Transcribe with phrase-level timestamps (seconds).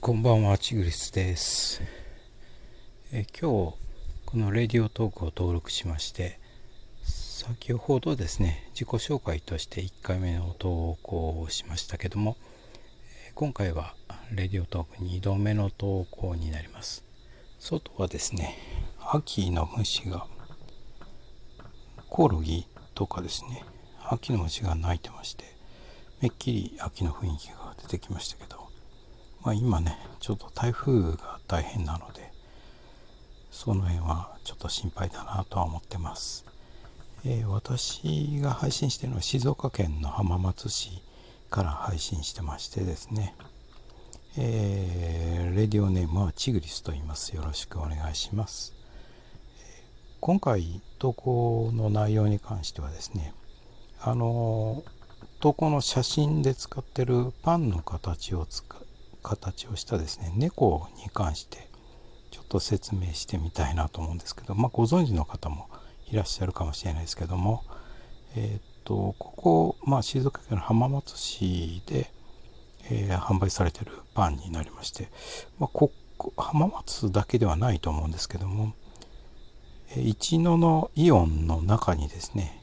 [0.00, 1.82] こんばんは、チグリスです。
[3.10, 3.74] え今日、
[4.26, 6.38] このレディオトークを登録しまして、
[7.02, 12.36] 先ほどですね、自己紹介として1回目の投稿をしましたけども、
[13.34, 13.94] 今回は
[14.30, 17.04] レディオトーク2度目の投稿になります。
[17.58, 18.56] 外はですね、
[19.00, 20.28] 秋の虫が、
[22.08, 23.64] コオロギとかですね、
[24.04, 25.44] 秋の虫が鳴いてまして、
[26.20, 28.67] めっきり秋の雰囲気が出てきましたけど、
[29.42, 32.30] まあ、今ねちょっと台風が大変なので
[33.50, 36.44] その辺はちょっと心配だなとは思ってます、
[37.24, 41.02] えー私が配信してるのは静岡県の浜松市
[41.50, 43.34] から配信してましてですね
[44.36, 47.34] えーレディオネームはチグリスと言います。
[47.34, 48.74] よろしくお願いします、
[50.20, 53.32] 今回投稿の内容に関してはですね
[54.00, 54.84] あの
[55.40, 58.64] 投稿の写真で使ってるパンの形を使
[59.28, 61.68] 形をしたですね猫に関して
[62.30, 65.68] ちょっと説明してみたいなと思うんですけど、まあ、ご存知の方も
[66.10, 67.64] いらっしゃるかもしれないですけども
[68.36, 72.10] えーっとここ、まあ、静岡県の浜松市で、
[72.90, 75.08] えー販売されてるパンになりまして、
[75.58, 78.72] まあ、ここ浜松だけではないと思うんですけども
[79.90, 82.62] えー一野のイオンの中にですね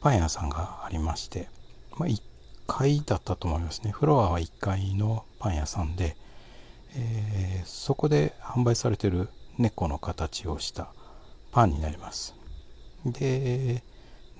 [0.00, 1.48] パン屋さんがありまして、
[1.96, 2.20] まあ、1
[2.66, 3.90] 階だったと思いますね。
[3.90, 6.16] フロアは1階のパン屋さんで、
[6.96, 10.88] えーそこで販売されてる猫の形をした
[11.50, 12.34] パンになります。
[13.06, 13.82] で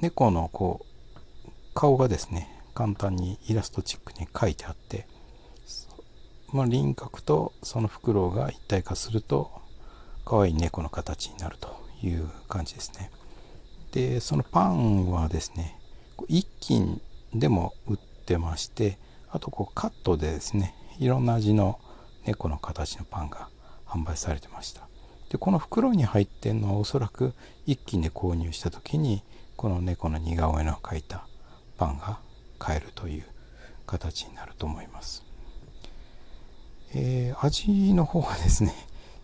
[0.01, 5.07] 猫のこう顔がですね簡単にイラストチックに描いてあって
[6.55, 9.51] まあ、輪郭とその袋が一体化すると
[10.25, 13.11] 可愛い猫の形になるという感じですね。
[13.91, 15.77] でそのパンはですね
[16.17, 17.01] こう一斤
[17.35, 17.97] でも売っ
[18.39, 18.99] まして
[19.31, 21.79] あとこうカットでですねいろんな味の
[22.25, 23.49] 猫の形のパンが
[23.87, 24.89] 販売されてました。
[25.31, 27.35] でこの袋に入ってるのはおそらく
[27.67, 29.23] 一斤で購入した時に
[29.57, 31.27] この猫の似顔絵の描いた
[31.77, 32.19] パンが
[32.59, 33.25] 買えるという
[33.87, 35.25] 形になると思います。
[36.95, 38.73] えー味の方はですね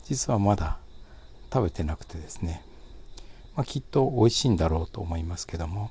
[0.04, 0.78] 実はまだ
[1.52, 2.64] 食べてなくてですね、
[3.54, 5.90] まあ、きっと美味しいんだろうと思いますけども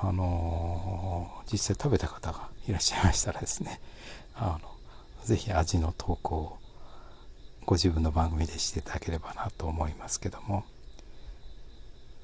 [0.00, 3.80] あの実際食べた方がいらっしゃいましたらですね
[4.34, 4.68] あの
[5.24, 6.58] ぜひ味の投稿を
[7.66, 10.64] ご自分の番組でしていただければなと思いますけども。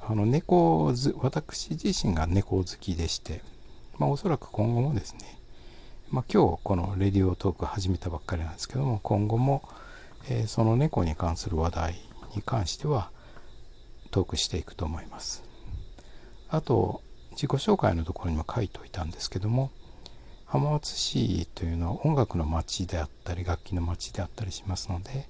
[0.07, 0.93] あの猫
[1.23, 3.41] 私自身が猫好きでして、
[3.99, 5.21] まあ、おそらく今後もですね、
[6.11, 9.67] まあ、今日このレディオトーク始めたばっかりなんですけども今後も、
[10.29, 11.95] えーその猫に関する話題
[12.37, 13.11] に関しては
[14.11, 15.43] トークしていくと思います。
[16.51, 17.01] あと
[17.35, 19.71] 自己紹介のところにも書いておいたんですけども
[20.47, 25.29] 浜松市というのは音楽の街であったり楽器の街であったりしますので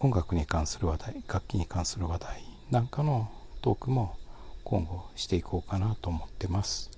[0.00, 3.30] 音楽に関する話題楽器に関する話題なんかの
[3.62, 4.16] トークも
[4.64, 6.90] 今後していこうかなと思ってます。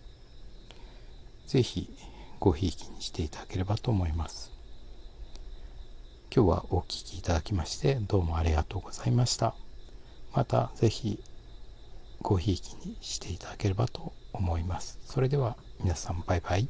[1.46, 1.90] 是非
[2.40, 4.52] ごひいきにしていただければと思います。
[6.34, 9.54] 今日はお聴きいただきましてどうもありがとうございました。
[10.34, 11.22] また是非
[12.20, 14.98] ごひいきにしていただければと思います。
[15.04, 16.68] それでは皆さんバイバイ。